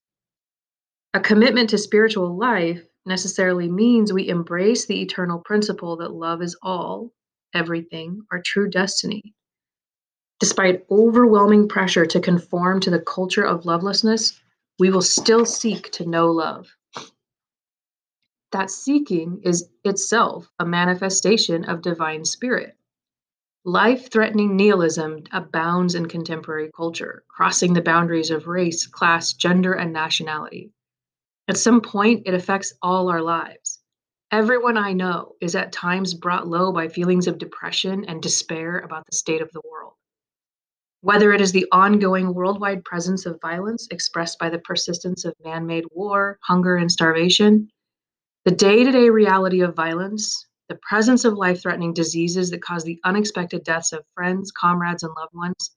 A 1.12 1.20
commitment 1.20 1.70
to 1.70 1.78
spiritual 1.78 2.36
life 2.36 2.82
necessarily 3.06 3.70
means 3.70 4.12
we 4.12 4.28
embrace 4.28 4.86
the 4.86 5.02
eternal 5.02 5.38
principle 5.40 5.96
that 5.96 6.12
love 6.12 6.42
is 6.42 6.56
all, 6.62 7.12
everything, 7.52 8.22
our 8.32 8.40
true 8.40 8.68
destiny. 8.68 9.34
Despite 10.40 10.86
overwhelming 10.90 11.68
pressure 11.68 12.06
to 12.06 12.20
conform 12.20 12.80
to 12.80 12.90
the 12.90 13.00
culture 13.00 13.44
of 13.44 13.66
lovelessness, 13.66 14.40
we 14.78 14.90
will 14.90 15.02
still 15.02 15.44
seek 15.44 15.92
to 15.92 16.08
know 16.08 16.30
love 16.30 16.68
that 18.54 18.70
seeking 18.70 19.40
is 19.42 19.68
itself 19.82 20.48
a 20.60 20.64
manifestation 20.64 21.64
of 21.64 21.82
divine 21.82 22.24
spirit. 22.24 22.76
Life 23.64 24.12
threatening 24.12 24.56
nihilism 24.56 25.24
abounds 25.32 25.96
in 25.96 26.06
contemporary 26.06 26.70
culture, 26.70 27.24
crossing 27.26 27.72
the 27.72 27.82
boundaries 27.82 28.30
of 28.30 28.46
race, 28.46 28.86
class, 28.86 29.32
gender, 29.32 29.72
and 29.72 29.92
nationality. 29.92 30.70
At 31.48 31.58
some 31.58 31.80
point, 31.80 32.22
it 32.26 32.34
affects 32.34 32.72
all 32.80 33.08
our 33.08 33.22
lives. 33.22 33.80
Everyone 34.30 34.78
I 34.78 34.92
know 34.92 35.34
is 35.40 35.56
at 35.56 35.72
times 35.72 36.14
brought 36.14 36.46
low 36.46 36.72
by 36.72 36.86
feelings 36.86 37.26
of 37.26 37.38
depression 37.38 38.04
and 38.04 38.22
despair 38.22 38.78
about 38.78 39.04
the 39.10 39.16
state 39.16 39.42
of 39.42 39.50
the 39.50 39.62
world. 39.68 39.94
Whether 41.00 41.32
it 41.32 41.40
is 41.40 41.50
the 41.50 41.66
ongoing 41.72 42.32
worldwide 42.32 42.84
presence 42.84 43.26
of 43.26 43.40
violence 43.40 43.88
expressed 43.90 44.38
by 44.38 44.48
the 44.48 44.60
persistence 44.60 45.24
of 45.24 45.34
man 45.44 45.66
made 45.66 45.86
war, 45.90 46.38
hunger, 46.42 46.76
and 46.76 46.90
starvation, 46.90 47.68
the 48.44 48.50
day 48.50 48.84
to 48.84 48.92
day 48.92 49.08
reality 49.08 49.62
of 49.62 49.74
violence, 49.74 50.46
the 50.68 50.78
presence 50.88 51.24
of 51.24 51.34
life 51.34 51.62
threatening 51.62 51.94
diseases 51.94 52.50
that 52.50 52.62
cause 52.62 52.84
the 52.84 53.00
unexpected 53.04 53.64
deaths 53.64 53.92
of 53.92 54.04
friends, 54.14 54.50
comrades, 54.50 55.02
and 55.02 55.14
loved 55.14 55.34
ones, 55.34 55.70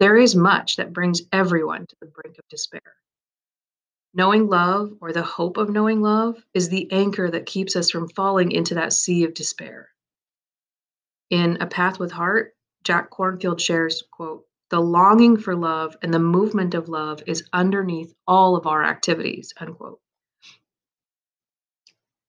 there 0.00 0.16
is 0.16 0.34
much 0.34 0.76
that 0.76 0.92
brings 0.92 1.22
everyone 1.32 1.86
to 1.86 1.96
the 2.00 2.06
brink 2.06 2.38
of 2.38 2.48
despair. 2.48 2.96
Knowing 4.12 4.48
love, 4.48 4.92
or 5.00 5.12
the 5.12 5.22
hope 5.22 5.56
of 5.56 5.70
knowing 5.70 6.02
love, 6.02 6.36
is 6.52 6.68
the 6.68 6.90
anchor 6.92 7.30
that 7.30 7.46
keeps 7.46 7.74
us 7.74 7.90
from 7.90 8.08
falling 8.10 8.52
into 8.52 8.74
that 8.74 8.92
sea 8.92 9.24
of 9.24 9.34
despair. 9.34 9.88
In 11.30 11.56
A 11.60 11.66
Path 11.66 11.98
with 11.98 12.12
Heart, 12.12 12.54
Jack 12.84 13.10
Kornfield 13.10 13.60
shares, 13.60 14.02
quote, 14.12 14.44
the 14.70 14.80
longing 14.80 15.36
for 15.36 15.54
love 15.56 15.96
and 16.02 16.12
the 16.12 16.18
movement 16.18 16.74
of 16.74 16.88
love 16.88 17.22
is 17.26 17.48
underneath 17.52 18.14
all 18.26 18.56
of 18.56 18.66
our 18.66 18.84
activities, 18.84 19.52
unquote. 19.58 20.00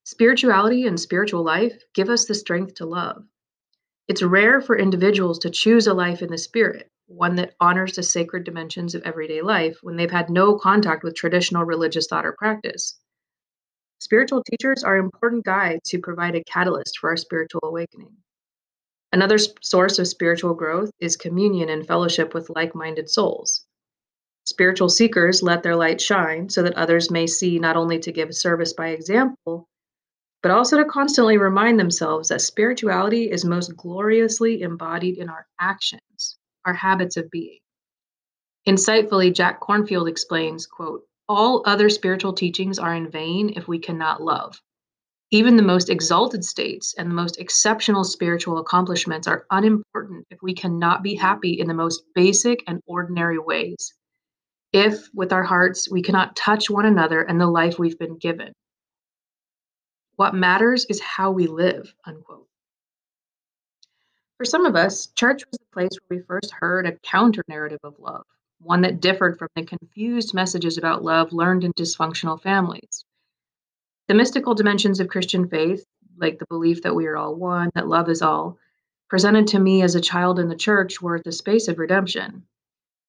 Spirituality 0.08 0.86
and 0.86 1.00
spiritual 1.00 1.42
life 1.42 1.82
give 1.92 2.08
us 2.08 2.26
the 2.26 2.34
strength 2.34 2.74
to 2.74 2.86
love. 2.86 3.24
It's 4.06 4.22
rare 4.22 4.60
for 4.60 4.78
individuals 4.78 5.36
to 5.40 5.50
choose 5.50 5.88
a 5.88 5.94
life 5.94 6.22
in 6.22 6.30
the 6.30 6.38
spirit, 6.38 6.92
one 7.08 7.34
that 7.34 7.56
honors 7.58 7.96
the 7.96 8.04
sacred 8.04 8.44
dimensions 8.44 8.94
of 8.94 9.02
everyday 9.02 9.42
life 9.42 9.78
when 9.82 9.96
they've 9.96 10.08
had 10.08 10.30
no 10.30 10.56
contact 10.56 11.02
with 11.02 11.16
traditional 11.16 11.64
religious 11.64 12.06
thought 12.06 12.24
or 12.24 12.36
practice. 12.38 13.00
Spiritual 13.98 14.44
teachers 14.44 14.84
are 14.84 14.96
important 14.96 15.44
guides 15.44 15.90
who 15.90 15.98
provide 15.98 16.36
a 16.36 16.44
catalyst 16.44 17.00
for 17.00 17.10
our 17.10 17.16
spiritual 17.16 17.62
awakening. 17.64 18.16
Another 19.12 19.38
source 19.60 19.98
of 19.98 20.06
spiritual 20.06 20.54
growth 20.54 20.92
is 21.00 21.16
communion 21.16 21.68
and 21.68 21.84
fellowship 21.84 22.32
with 22.32 22.48
like 22.50 22.76
minded 22.76 23.10
souls. 23.10 23.66
Spiritual 24.44 24.88
seekers 24.88 25.42
let 25.42 25.64
their 25.64 25.74
light 25.74 26.00
shine 26.00 26.48
so 26.48 26.62
that 26.62 26.74
others 26.74 27.10
may 27.10 27.26
see 27.26 27.58
not 27.58 27.74
only 27.74 27.98
to 27.98 28.12
give 28.12 28.32
service 28.32 28.72
by 28.72 28.90
example, 28.90 29.66
but 30.42 30.50
also 30.50 30.76
to 30.76 30.84
constantly 30.84 31.38
remind 31.38 31.78
themselves 31.78 32.28
that 32.28 32.40
spirituality 32.40 33.30
is 33.30 33.44
most 33.44 33.76
gloriously 33.76 34.62
embodied 34.62 35.18
in 35.18 35.28
our 35.28 35.46
actions, 35.60 36.38
our 36.64 36.74
habits 36.74 37.16
of 37.16 37.30
being. 37.30 37.58
Insightfully, 38.68 39.34
Jack 39.34 39.60
Kornfield 39.60 40.08
explains, 40.08 40.66
quote, 40.66 41.02
all 41.28 41.62
other 41.66 41.88
spiritual 41.88 42.32
teachings 42.32 42.78
are 42.78 42.94
in 42.94 43.10
vain 43.10 43.52
if 43.56 43.66
we 43.66 43.78
cannot 43.78 44.22
love. 44.22 44.60
Even 45.32 45.56
the 45.56 45.62
most 45.62 45.90
exalted 45.90 46.44
states 46.44 46.94
and 46.96 47.10
the 47.10 47.14
most 47.14 47.40
exceptional 47.40 48.04
spiritual 48.04 48.58
accomplishments 48.58 49.26
are 49.26 49.44
unimportant 49.50 50.24
if 50.30 50.38
we 50.40 50.54
cannot 50.54 51.02
be 51.02 51.16
happy 51.16 51.58
in 51.58 51.66
the 51.66 51.74
most 51.74 52.04
basic 52.14 52.62
and 52.68 52.80
ordinary 52.86 53.38
ways. 53.38 53.92
If, 54.72 55.08
with 55.14 55.32
our 55.32 55.42
hearts, 55.42 55.90
we 55.90 56.02
cannot 56.02 56.36
touch 56.36 56.70
one 56.70 56.86
another 56.86 57.22
and 57.22 57.40
the 57.40 57.46
life 57.48 57.78
we've 57.78 57.98
been 57.98 58.18
given, 58.18 58.52
what 60.16 60.34
matters 60.34 60.86
is 60.86 61.00
how 61.00 61.30
we 61.30 61.46
live, 61.46 61.94
unquote. 62.04 62.48
For 64.38 64.44
some 64.44 64.66
of 64.66 64.76
us, 64.76 65.06
church 65.08 65.44
was 65.50 65.58
the 65.58 65.72
place 65.72 65.92
where 66.08 66.18
we 66.18 66.24
first 66.24 66.50
heard 66.50 66.86
a 66.86 66.98
counter 66.98 67.42
narrative 67.48 67.80
of 67.84 67.98
love, 67.98 68.24
one 68.60 68.82
that 68.82 69.00
differed 69.00 69.38
from 69.38 69.48
the 69.56 69.64
confused 69.64 70.34
messages 70.34 70.76
about 70.76 71.04
love 71.04 71.32
learned 71.32 71.64
in 71.64 71.72
dysfunctional 71.72 72.40
families. 72.40 73.04
The 74.08 74.14
mystical 74.14 74.54
dimensions 74.54 75.00
of 75.00 75.08
Christian 75.08 75.48
faith, 75.48 75.84
like 76.18 76.38
the 76.38 76.46
belief 76.46 76.82
that 76.82 76.94
we 76.94 77.06
are 77.06 77.16
all 77.16 77.34
one, 77.34 77.70
that 77.74 77.88
love 77.88 78.08
is 78.08 78.22
all, 78.22 78.58
presented 79.08 79.46
to 79.48 79.58
me 79.58 79.82
as 79.82 79.94
a 79.94 80.00
child 80.00 80.38
in 80.38 80.48
the 80.48 80.56
church 80.56 81.00
were 81.00 81.20
the 81.24 81.32
space 81.32 81.68
of 81.68 81.78
redemption. 81.78 82.44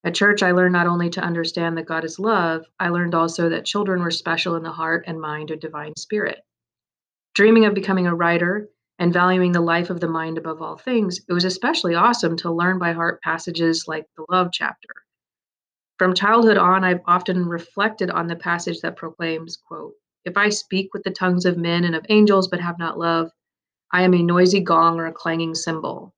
At 0.04 0.16
church, 0.16 0.44
I 0.44 0.52
learned 0.52 0.74
not 0.74 0.88
only 0.88 1.10
to 1.12 1.22
understand 1.22 1.78
that 1.78 1.88
God 1.88 2.06
is 2.06 2.20
love, 2.20 2.66
I 2.80 2.90
learned 2.90 3.16
also 3.16 3.50
that 3.50 3.66
children 3.66 4.02
were 4.02 4.12
special 4.12 4.56
in 4.56 4.64
the 4.64 4.72
heart 4.72 5.04
and 5.08 5.20
mind 5.20 5.52
of 5.52 5.60
divine 5.60 5.94
spirit. 5.98 6.46
Dreaming 7.38 7.66
of 7.66 7.76
becoming 7.76 8.08
a 8.08 8.16
writer 8.16 8.68
and 8.98 9.14
valuing 9.14 9.52
the 9.52 9.62
life 9.62 9.92
of 9.92 10.00
the 10.00 10.08
mind 10.08 10.40
above 10.40 10.60
all 10.60 10.76
things, 10.76 11.20
it 11.30 11.34
was 11.34 11.46
especially 11.46 11.94
awesome 11.94 12.36
to 12.38 12.52
learn 12.52 12.80
by 12.80 12.94
heart 12.94 13.22
passages 13.22 13.86
like 13.88 14.08
the 14.18 14.26
love 14.28 14.50
chapter. 14.52 14.90
From 16.00 16.16
childhood 16.16 16.58
on, 16.58 16.84
I've 16.84 17.04
often 17.06 17.46
reflected 17.46 18.10
on 18.10 18.26
the 18.26 18.36
passage 18.36 18.82
that 18.82 18.96
proclaims, 18.96 19.56
quote, 19.56 19.94
If 20.26 20.36
I 20.36 20.50
speak 20.50 20.96
with 20.96 21.04
the 21.04 21.12
tongues 21.12 21.46
of 21.46 21.60
men 21.60 21.84
and 21.84 21.94
of 21.94 22.08
angels 22.10 22.48
but 22.48 22.60
have 22.60 22.80
not 22.80 22.98
love, 22.98 23.30
I 23.94 24.02
am 24.02 24.16
a 24.16 24.24
noisy 24.24 24.60
gong 24.60 25.00
or 25.00 25.06
a 25.06 25.14
clanging 25.14 25.54
cymbal. 25.54 26.16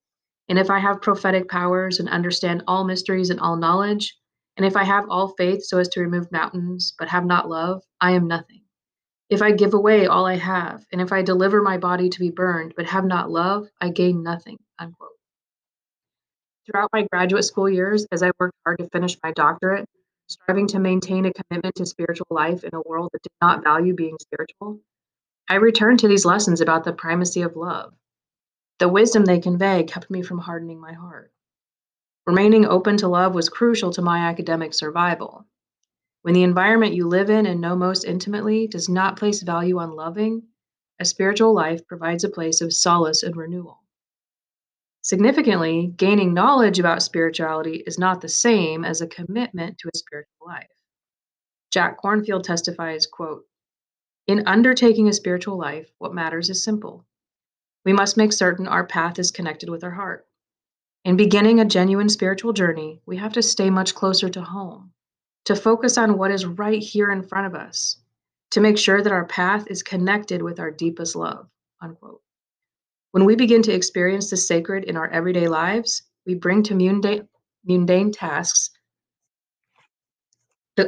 And 0.47 0.57
if 0.57 0.69
I 0.69 0.79
have 0.79 1.01
prophetic 1.01 1.49
powers 1.49 1.99
and 1.99 2.07
understand 2.07 2.63
all 2.65 2.85
mysteries 2.85 3.29
and 3.29 3.41
all 3.41 3.57
knowledge, 3.57 4.17
and 4.55 4.65
if 4.65 4.77
I 4.77 4.85
have 4.85 5.03
all 5.09 5.35
faith 5.37 5.65
so 5.65 5.79
as 5.79 5.89
to 5.89 5.99
remove 5.99 6.31
mountains 6.31 6.93
but 6.97 7.09
have 7.09 7.25
not 7.25 7.49
love, 7.49 7.83
I 7.99 8.11
am 8.11 8.25
nothing. 8.25 8.61
If 9.29 9.43
I 9.43 9.51
give 9.51 9.75
away 9.75 10.07
all 10.07 10.25
I 10.25 10.37
have, 10.37 10.85
and 10.91 10.99
if 10.99 11.13
I 11.13 11.21
deliver 11.21 11.61
my 11.61 11.77
body 11.77 12.09
to 12.09 12.19
be 12.19 12.31
burned, 12.31 12.73
but 12.75 12.87
have 12.87 13.05
not 13.05 13.29
love, 13.29 13.69
I 13.79 13.89
gain 13.89 14.23
nothing. 14.23 14.57
Unquote. 14.79 15.11
Throughout 16.65 16.89
my 16.91 17.07
graduate 17.11 17.45
school 17.45 17.69
years, 17.69 18.07
as 18.11 18.23
I 18.23 18.31
worked 18.39 18.55
hard 18.65 18.79
to 18.79 18.89
finish 18.89 19.17
my 19.23 19.31
doctorate, 19.31 19.87
striving 20.27 20.67
to 20.67 20.79
maintain 20.79 21.25
a 21.25 21.33
commitment 21.33 21.75
to 21.75 21.85
spiritual 21.85 22.27
life 22.31 22.63
in 22.63 22.73
a 22.73 22.81
world 22.81 23.09
that 23.13 23.21
did 23.21 23.31
not 23.41 23.63
value 23.63 23.93
being 23.93 24.17
spiritual, 24.19 24.79
I 25.47 25.55
returned 25.55 25.99
to 25.99 26.07
these 26.07 26.25
lessons 26.25 26.61
about 26.61 26.83
the 26.83 26.93
primacy 26.93 27.41
of 27.43 27.55
love. 27.55 27.93
The 28.79 28.89
wisdom 28.89 29.25
they 29.25 29.39
convey 29.39 29.83
kept 29.83 30.09
me 30.09 30.21
from 30.23 30.39
hardening 30.39 30.79
my 30.79 30.93
heart. 30.93 31.31
Remaining 32.25 32.65
open 32.65 32.97
to 32.97 33.07
love 33.07 33.35
was 33.35 33.49
crucial 33.49 33.91
to 33.93 34.01
my 34.01 34.19
academic 34.19 34.73
survival. 34.73 35.45
When 36.21 36.33
the 36.33 36.43
environment 36.43 36.95
you 36.95 37.07
live 37.07 37.29
in 37.29 37.45
and 37.45 37.61
know 37.61 37.75
most 37.75 38.03
intimately 38.03 38.67
does 38.67 38.89
not 38.89 39.17
place 39.17 39.41
value 39.41 39.79
on 39.79 39.95
loving, 39.95 40.43
a 40.99 41.05
spiritual 41.05 41.53
life 41.53 41.87
provides 41.87 42.25
a 42.25 42.29
place 42.29 42.59
of 42.59 42.73
solace 42.73 43.23
and 43.23 43.35
renewal. 43.37 43.83
Significantly, 45.01 45.93
gaining 45.95 46.33
knowledge 46.33 46.77
about 46.77 47.01
spirituality 47.01 47.83
is 47.87 47.97
not 47.97 48.19
the 48.19 48.27
same 48.27 48.83
as 48.83 48.99
a 48.99 49.07
commitment 49.07 49.77
to 49.77 49.87
a 49.87 49.97
spiritual 49.97 50.45
life. 50.45 50.67
Jack 51.71 52.01
Kornfield 52.01 52.43
testifies, 52.43 53.07
quote, 53.07 53.45
In 54.27 54.45
undertaking 54.45 55.07
a 55.07 55.13
spiritual 55.13 55.57
life, 55.57 55.89
what 55.99 56.13
matters 56.13 56.49
is 56.49 56.61
simple. 56.61 57.05
We 57.85 57.93
must 57.93 58.17
make 58.17 58.33
certain 58.33 58.67
our 58.67 58.85
path 58.85 59.19
is 59.19 59.31
connected 59.31 59.69
with 59.69 59.85
our 59.85 59.91
heart. 59.91 60.27
In 61.05 61.15
beginning 61.15 61.61
a 61.61 61.65
genuine 61.65 62.09
spiritual 62.09 62.51
journey, 62.51 63.01
we 63.05 63.15
have 63.17 63.33
to 63.33 63.41
stay 63.41 63.69
much 63.69 63.95
closer 63.95 64.27
to 64.27 64.41
home, 64.41 64.91
to 65.45 65.55
focus 65.55 65.97
on 65.97 66.17
what 66.17 66.31
is 66.31 66.45
right 66.45 66.81
here 66.81 67.11
in 67.11 67.23
front 67.23 67.47
of 67.47 67.55
us, 67.55 67.97
to 68.51 68.61
make 68.61 68.77
sure 68.77 69.01
that 69.01 69.13
our 69.13 69.25
path 69.25 69.65
is 69.69 69.83
connected 69.83 70.41
with 70.41 70.59
our 70.59 70.71
deepest 70.71 71.15
love. 71.15 71.47
Unquote. 71.81 72.21
When 73.11 73.25
we 73.25 73.35
begin 73.35 73.61
to 73.63 73.73
experience 73.73 74.29
the 74.29 74.37
sacred 74.37 74.83
in 74.83 74.97
our 74.97 75.07
everyday 75.09 75.47
lives, 75.47 76.03
we 76.25 76.35
bring 76.35 76.61
to 76.63 76.75
mundane, 76.75 77.27
mundane 77.65 78.11
tasks 78.11 78.71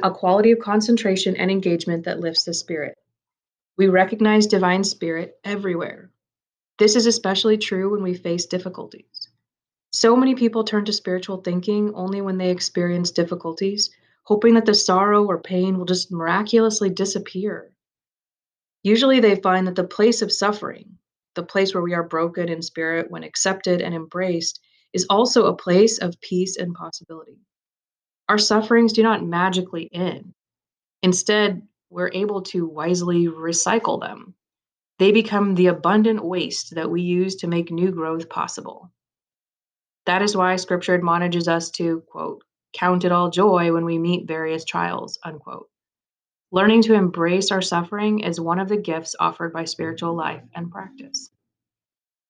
a 0.03 0.11
quality 0.11 0.51
of 0.51 0.59
concentration 0.59 1.35
and 1.35 1.51
engagement 1.51 2.05
that 2.05 2.19
lifts 2.19 2.45
the 2.45 2.53
spirit. 2.53 2.97
We 3.77 3.87
recognize 3.87 4.47
divine 4.47 4.83
spirit 4.83 5.37
everywhere. 5.43 6.11
This 6.77 6.95
is 6.95 7.05
especially 7.05 7.57
true 7.57 7.91
when 7.91 8.03
we 8.03 8.13
face 8.13 8.45
difficulties. 8.45 9.29
So 9.91 10.15
many 10.15 10.35
people 10.35 10.63
turn 10.63 10.85
to 10.85 10.93
spiritual 10.93 11.37
thinking 11.37 11.93
only 11.93 12.21
when 12.21 12.37
they 12.37 12.49
experience 12.49 13.11
difficulties, 13.11 13.89
hoping 14.23 14.53
that 14.55 14.65
the 14.65 14.73
sorrow 14.73 15.25
or 15.25 15.41
pain 15.41 15.77
will 15.77 15.85
just 15.85 16.11
miraculously 16.11 16.89
disappear. 16.89 17.71
Usually, 18.83 19.19
they 19.19 19.35
find 19.35 19.67
that 19.67 19.75
the 19.75 19.83
place 19.83 20.21
of 20.21 20.31
suffering, 20.31 20.97
the 21.35 21.43
place 21.43 21.73
where 21.73 21.83
we 21.83 21.93
are 21.93 22.03
broken 22.03 22.49
in 22.49 22.61
spirit 22.61 23.11
when 23.11 23.23
accepted 23.23 23.81
and 23.81 23.93
embraced, 23.93 24.59
is 24.93 25.05
also 25.09 25.45
a 25.45 25.55
place 25.55 25.99
of 25.99 26.19
peace 26.21 26.57
and 26.57 26.73
possibility. 26.73 27.39
Our 28.27 28.37
sufferings 28.37 28.93
do 28.93 29.03
not 29.03 29.23
magically 29.25 29.89
end. 29.93 30.33
Instead, 31.03 31.61
we're 31.89 32.11
able 32.13 32.41
to 32.43 32.65
wisely 32.65 33.27
recycle 33.27 33.99
them. 33.99 34.35
They 34.99 35.11
become 35.11 35.55
the 35.55 35.67
abundant 35.67 36.23
waste 36.23 36.75
that 36.75 36.89
we 36.89 37.01
use 37.01 37.35
to 37.37 37.47
make 37.47 37.71
new 37.71 37.91
growth 37.91 38.29
possible. 38.29 38.91
That 40.05 40.21
is 40.21 40.35
why 40.35 40.55
scripture 40.55 40.95
admonishes 40.95 41.47
us 41.47 41.71
to, 41.71 42.01
quote, 42.07 42.43
count 42.73 43.05
it 43.05 43.11
all 43.11 43.29
joy 43.29 43.73
when 43.73 43.85
we 43.85 43.97
meet 43.97 44.27
various 44.27 44.65
trials, 44.65 45.19
unquote. 45.23 45.67
Learning 46.51 46.81
to 46.83 46.93
embrace 46.93 47.51
our 47.51 47.61
suffering 47.61 48.19
is 48.19 48.39
one 48.39 48.59
of 48.59 48.67
the 48.67 48.77
gifts 48.77 49.15
offered 49.19 49.53
by 49.53 49.63
spiritual 49.65 50.15
life 50.15 50.43
and 50.53 50.69
practice. 50.69 51.29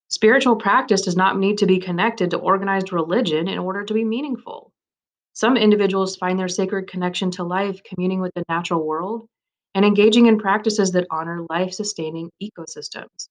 Spiritual 0.09 0.57
practice 0.57 1.01
does 1.01 1.15
not 1.15 1.39
need 1.39 1.57
to 1.57 1.65
be 1.65 1.79
connected 1.79 2.29
to 2.31 2.37
organized 2.37 2.91
religion 2.93 3.47
in 3.47 3.57
order 3.57 3.83
to 3.83 3.93
be 3.93 4.03
meaningful. 4.03 4.71
Some 5.33 5.57
individuals 5.57 6.17
find 6.17 6.37
their 6.37 6.49
sacred 6.49 6.87
connection 6.87 7.31
to 7.31 7.43
life 7.43 7.81
communing 7.83 8.21
with 8.21 8.33
the 8.35 8.43
natural 8.49 8.85
world 8.85 9.27
and 9.73 9.85
engaging 9.85 10.25
in 10.25 10.37
practices 10.37 10.91
that 10.91 11.07
honor 11.09 11.45
life 11.49 11.73
sustaining 11.73 12.29
ecosystems. 12.43 13.29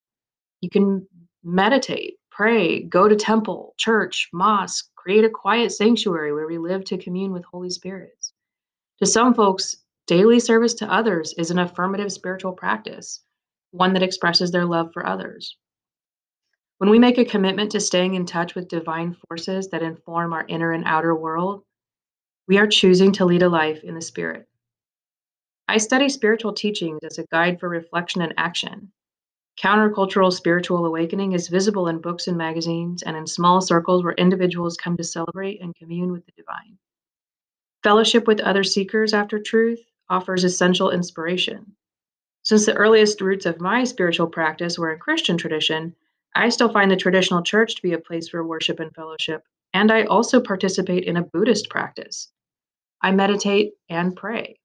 You 0.60 0.70
can 0.70 1.06
meditate, 1.44 2.14
pray, 2.30 2.82
go 2.82 3.08
to 3.08 3.16
temple, 3.16 3.74
church, 3.78 4.28
mosque, 4.32 4.89
create 5.00 5.24
a 5.24 5.30
quiet 5.30 5.72
sanctuary 5.72 6.30
where 6.30 6.46
we 6.46 6.58
live 6.58 6.84
to 6.84 6.98
commune 6.98 7.32
with 7.32 7.42
Holy 7.46 7.70
Spirits. 7.70 8.34
To 8.98 9.06
some 9.06 9.32
folks, 9.32 9.78
daily 10.06 10.38
service 10.38 10.74
to 10.74 10.92
others 10.92 11.32
is 11.38 11.50
an 11.50 11.58
affirmative 11.58 12.12
spiritual 12.12 12.52
practice, 12.52 13.22
one 13.70 13.94
that 13.94 14.02
expresses 14.02 14.50
their 14.50 14.66
love 14.66 14.92
for 14.92 15.06
others. 15.06 15.56
When 16.76 16.90
we 16.90 16.98
make 16.98 17.16
a 17.16 17.24
commitment 17.24 17.72
to 17.72 17.80
staying 17.80 18.12
in 18.12 18.26
touch 18.26 18.54
with 18.54 18.68
divine 18.68 19.16
forces 19.26 19.68
that 19.68 19.82
inform 19.82 20.34
our 20.34 20.44
inner 20.48 20.72
and 20.72 20.84
outer 20.84 21.14
world, 21.14 21.64
we 22.46 22.58
are 22.58 22.66
choosing 22.66 23.10
to 23.12 23.24
lead 23.24 23.42
a 23.42 23.48
life 23.48 23.82
in 23.82 23.94
the 23.94 24.02
Spirit. 24.02 24.46
I 25.66 25.78
study 25.78 26.10
spiritual 26.10 26.52
teachings 26.52 27.00
as 27.04 27.16
a 27.16 27.26
guide 27.32 27.58
for 27.58 27.70
reflection 27.70 28.20
and 28.20 28.34
action. 28.36 28.92
Countercultural 29.60 30.32
spiritual 30.32 30.86
awakening 30.86 31.32
is 31.32 31.48
visible 31.48 31.88
in 31.88 32.00
books 32.00 32.28
and 32.28 32.38
magazines 32.38 33.02
and 33.02 33.14
in 33.14 33.26
small 33.26 33.60
circles 33.60 34.02
where 34.02 34.14
individuals 34.14 34.78
come 34.78 34.96
to 34.96 35.04
celebrate 35.04 35.60
and 35.60 35.76
commune 35.76 36.12
with 36.12 36.24
the 36.24 36.32
divine. 36.32 36.78
Fellowship 37.82 38.26
with 38.26 38.40
other 38.40 38.64
seekers 38.64 39.12
after 39.12 39.38
truth 39.38 39.80
offers 40.08 40.44
essential 40.44 40.90
inspiration. 40.90 41.76
Since 42.42 42.64
the 42.64 42.74
earliest 42.74 43.20
roots 43.20 43.44
of 43.44 43.60
my 43.60 43.84
spiritual 43.84 44.28
practice 44.28 44.78
were 44.78 44.94
in 44.94 44.98
Christian 44.98 45.36
tradition, 45.36 45.94
I 46.34 46.48
still 46.48 46.72
find 46.72 46.90
the 46.90 46.96
traditional 46.96 47.42
church 47.42 47.74
to 47.74 47.82
be 47.82 47.92
a 47.92 47.98
place 47.98 48.30
for 48.30 48.46
worship 48.46 48.80
and 48.80 48.94
fellowship, 48.94 49.44
and 49.74 49.92
I 49.92 50.04
also 50.04 50.40
participate 50.40 51.04
in 51.04 51.18
a 51.18 51.22
Buddhist 51.22 51.68
practice. 51.68 52.32
I 53.02 53.10
meditate 53.10 53.72
and 53.90 54.16
pray. 54.16 54.59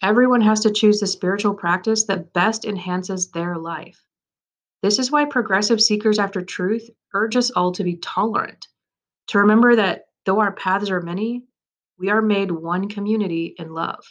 Everyone 0.00 0.40
has 0.42 0.60
to 0.60 0.72
choose 0.72 1.00
the 1.00 1.08
spiritual 1.08 1.54
practice 1.54 2.04
that 2.04 2.32
best 2.32 2.64
enhances 2.64 3.30
their 3.30 3.56
life. 3.56 4.00
This 4.80 5.00
is 5.00 5.10
why 5.10 5.24
progressive 5.24 5.80
seekers 5.80 6.20
after 6.20 6.40
truth 6.40 6.88
urge 7.14 7.36
us 7.36 7.50
all 7.50 7.72
to 7.72 7.82
be 7.82 7.96
tolerant, 7.96 8.68
to 9.28 9.38
remember 9.38 9.74
that 9.74 10.06
though 10.24 10.38
our 10.38 10.52
paths 10.52 10.88
are 10.90 11.00
many, 11.00 11.44
we 11.98 12.10
are 12.10 12.22
made 12.22 12.52
one 12.52 12.88
community 12.88 13.56
in 13.58 13.74
love. 13.74 14.04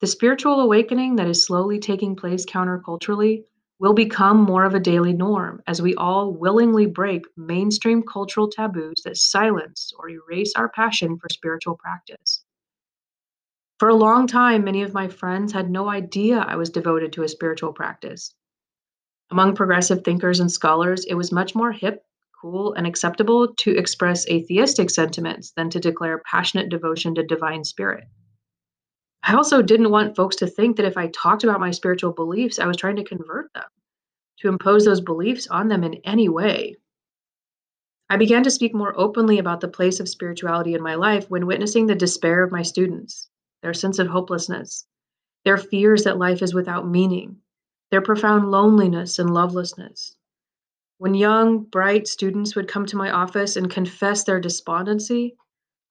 The 0.00 0.06
spiritual 0.06 0.60
awakening 0.60 1.16
that 1.16 1.28
is 1.28 1.46
slowly 1.46 1.78
taking 1.78 2.14
place 2.14 2.44
counterculturally 2.44 3.44
will 3.78 3.94
become 3.94 4.36
more 4.36 4.64
of 4.64 4.74
a 4.74 4.80
daily 4.80 5.14
norm 5.14 5.62
as 5.66 5.80
we 5.80 5.94
all 5.94 6.32
willingly 6.32 6.86
break 6.86 7.24
mainstream 7.38 8.02
cultural 8.02 8.48
taboos 8.48 9.02
that 9.04 9.16
silence 9.16 9.92
or 9.98 10.10
erase 10.10 10.52
our 10.56 10.68
passion 10.68 11.18
for 11.18 11.28
spiritual 11.30 11.76
practice. 11.76 12.23
For 13.78 13.88
a 13.88 13.94
long 13.94 14.28
time, 14.28 14.64
many 14.64 14.82
of 14.82 14.94
my 14.94 15.08
friends 15.08 15.52
had 15.52 15.68
no 15.68 15.88
idea 15.88 16.38
I 16.38 16.54
was 16.54 16.70
devoted 16.70 17.12
to 17.12 17.24
a 17.24 17.28
spiritual 17.28 17.72
practice. 17.72 18.32
Among 19.30 19.56
progressive 19.56 20.04
thinkers 20.04 20.38
and 20.38 20.50
scholars, 20.50 21.04
it 21.06 21.14
was 21.14 21.32
much 21.32 21.56
more 21.56 21.72
hip, 21.72 22.04
cool, 22.40 22.74
and 22.74 22.86
acceptable 22.86 23.52
to 23.54 23.76
express 23.76 24.28
atheistic 24.28 24.90
sentiments 24.90 25.50
than 25.52 25.70
to 25.70 25.80
declare 25.80 26.22
passionate 26.24 26.68
devotion 26.68 27.16
to 27.16 27.24
divine 27.24 27.64
spirit. 27.64 28.04
I 29.24 29.34
also 29.34 29.60
didn't 29.60 29.90
want 29.90 30.14
folks 30.14 30.36
to 30.36 30.46
think 30.46 30.76
that 30.76 30.86
if 30.86 30.96
I 30.96 31.08
talked 31.08 31.42
about 31.42 31.58
my 31.58 31.72
spiritual 31.72 32.12
beliefs, 32.12 32.58
I 32.60 32.66
was 32.66 32.76
trying 32.76 32.96
to 32.96 33.04
convert 33.04 33.52
them, 33.54 33.64
to 34.38 34.48
impose 34.48 34.84
those 34.84 35.00
beliefs 35.00 35.48
on 35.48 35.66
them 35.66 35.82
in 35.82 35.94
any 36.04 36.28
way. 36.28 36.76
I 38.08 38.18
began 38.18 38.44
to 38.44 38.50
speak 38.50 38.74
more 38.74 38.94
openly 38.96 39.38
about 39.38 39.60
the 39.60 39.68
place 39.68 39.98
of 39.98 40.08
spirituality 40.08 40.74
in 40.74 40.82
my 40.82 40.94
life 40.94 41.28
when 41.28 41.46
witnessing 41.46 41.86
the 41.86 41.94
despair 41.94 42.44
of 42.44 42.52
my 42.52 42.62
students, 42.62 43.28
their 43.64 43.74
sense 43.74 43.98
of 43.98 44.06
hopelessness, 44.06 44.84
their 45.46 45.56
fears 45.56 46.04
that 46.04 46.18
life 46.18 46.42
is 46.42 46.52
without 46.52 46.86
meaning, 46.86 47.38
their 47.90 48.02
profound 48.02 48.50
loneliness 48.50 49.18
and 49.18 49.32
lovelessness. 49.32 50.16
When 50.98 51.14
young, 51.14 51.64
bright 51.64 52.06
students 52.06 52.54
would 52.54 52.68
come 52.68 52.84
to 52.86 52.96
my 52.98 53.10
office 53.10 53.56
and 53.56 53.70
confess 53.70 54.22
their 54.24 54.38
despondency, 54.38 55.34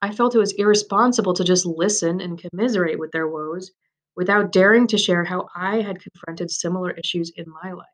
I 0.03 0.12
felt 0.12 0.36
it 0.36 0.38
was 0.38 0.53
irresponsible 0.53 1.33
to 1.33 1.43
just 1.43 1.65
listen 1.65 2.21
and 2.21 2.39
commiserate 2.39 2.99
with 2.99 3.12
their 3.12 3.27
woes 3.27 3.71
without 4.15 4.51
daring 4.51 4.86
to 4.88 4.97
share 4.99 5.23
how 5.23 5.47
I 5.55 5.81
had 5.81 5.99
confronted 5.99 6.51
similar 6.51 6.91
issues 6.91 7.31
in 7.36 7.45
my 7.63 7.71
life. 7.71 7.88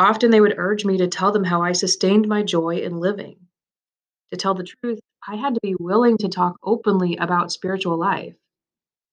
Often 0.00 0.32
they 0.32 0.40
would 0.40 0.58
urge 0.58 0.84
me 0.84 0.98
to 0.98 1.06
tell 1.06 1.30
them 1.30 1.44
how 1.44 1.62
I 1.62 1.72
sustained 1.72 2.26
my 2.26 2.42
joy 2.42 2.78
in 2.78 2.98
living. 2.98 3.38
To 4.32 4.36
tell 4.36 4.54
the 4.54 4.64
truth, 4.64 4.98
I 5.28 5.36
had 5.36 5.54
to 5.54 5.60
be 5.60 5.74
willing 5.78 6.18
to 6.18 6.28
talk 6.28 6.56
openly 6.62 7.16
about 7.16 7.52
spiritual 7.52 7.98
life. 7.98 8.36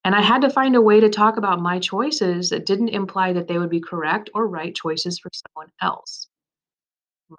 And 0.03 0.13
I 0.15 0.21
had 0.21 0.41
to 0.41 0.49
find 0.49 0.75
a 0.75 0.81
way 0.81 0.99
to 0.99 1.09
talk 1.09 1.37
about 1.37 1.61
my 1.61 1.79
choices 1.79 2.49
that 2.49 2.65
didn't 2.65 2.89
imply 2.89 3.33
that 3.33 3.47
they 3.47 3.57
would 3.57 3.69
be 3.69 3.81
correct 3.81 4.29
or 4.33 4.47
right 4.47 4.75
choices 4.75 5.17
for 5.17 5.29
someone 5.33 5.71
else. 5.81 6.27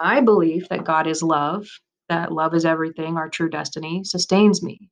My 0.01 0.21
belief 0.21 0.69
that 0.71 0.85
God 0.85 1.07
is 1.07 1.23
love 1.23 1.69
that 2.09 2.33
love 2.33 2.55
is 2.55 2.65
everything, 2.65 3.17
our 3.17 3.29
true 3.29 3.49
destiny, 3.49 4.05
sustains 4.05 4.63
me. 4.63 4.91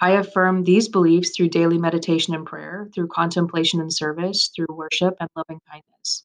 I 0.00 0.12
affirm 0.12 0.62
these 0.62 0.88
beliefs 0.88 1.34
through 1.34 1.48
daily 1.48 1.78
meditation 1.78 2.34
and 2.34 2.46
prayer, 2.46 2.88
through 2.94 3.08
contemplation 3.08 3.80
and 3.80 3.92
service, 3.92 4.50
through 4.54 4.66
worship 4.70 5.16
and 5.20 5.28
loving 5.34 5.60
kindness. 5.70 6.24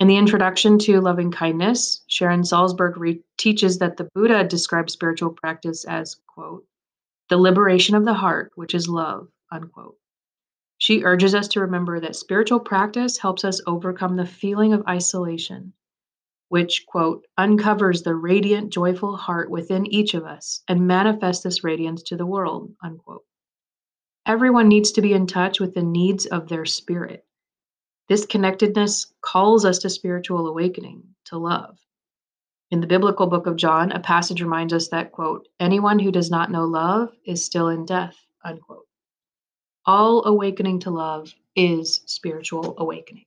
In 0.00 0.08
the 0.08 0.16
introduction 0.16 0.78
to 0.80 1.00
Loving 1.00 1.30
Kindness, 1.30 2.02
Sharon 2.08 2.42
Salzberg 2.42 2.96
re- 2.96 3.22
teaches 3.38 3.78
that 3.78 3.96
the 3.96 4.08
Buddha 4.12 4.42
describes 4.42 4.92
spiritual 4.92 5.30
practice 5.30 5.84
as, 5.84 6.16
quote, 6.26 6.66
the 7.28 7.36
liberation 7.36 7.94
of 7.94 8.04
the 8.04 8.14
heart, 8.14 8.50
which 8.56 8.74
is 8.74 8.88
love, 8.88 9.28
unquote. 9.52 9.96
She 10.78 11.04
urges 11.04 11.34
us 11.34 11.46
to 11.48 11.60
remember 11.60 12.00
that 12.00 12.16
spiritual 12.16 12.58
practice 12.58 13.18
helps 13.18 13.44
us 13.44 13.60
overcome 13.66 14.16
the 14.16 14.26
feeling 14.26 14.72
of 14.72 14.86
isolation, 14.88 15.72
which, 16.48 16.84
quote, 16.86 17.24
uncovers 17.38 18.02
the 18.02 18.16
radiant, 18.16 18.72
joyful 18.72 19.16
heart 19.16 19.48
within 19.48 19.86
each 19.86 20.14
of 20.14 20.24
us 20.24 20.62
and 20.66 20.88
manifests 20.88 21.44
this 21.44 21.62
radiance 21.62 22.02
to 22.02 22.16
the 22.16 22.26
world, 22.26 22.74
unquote. 22.82 23.24
Everyone 24.26 24.68
needs 24.68 24.90
to 24.92 25.02
be 25.02 25.12
in 25.12 25.28
touch 25.28 25.60
with 25.60 25.72
the 25.72 25.82
needs 25.82 26.26
of 26.26 26.48
their 26.48 26.66
spirit. 26.66 27.24
This 28.08 28.26
connectedness 28.26 29.12
calls 29.22 29.64
us 29.64 29.78
to 29.78 29.90
spiritual 29.90 30.46
awakening, 30.46 31.14
to 31.26 31.38
love. 31.38 31.78
In 32.70 32.80
the 32.80 32.86
biblical 32.86 33.26
book 33.26 33.46
of 33.46 33.56
John, 33.56 33.92
a 33.92 34.00
passage 34.00 34.42
reminds 34.42 34.72
us 34.72 34.88
that, 34.88 35.12
quote, 35.12 35.48
anyone 35.58 35.98
who 35.98 36.10
does 36.10 36.30
not 36.30 36.50
know 36.50 36.64
love 36.64 37.14
is 37.24 37.44
still 37.44 37.68
in 37.68 37.86
death, 37.86 38.16
unquote. 38.44 38.86
All 39.86 40.26
awakening 40.26 40.80
to 40.80 40.90
love 40.90 41.34
is 41.56 42.02
spiritual 42.06 42.74
awakening. 42.78 43.24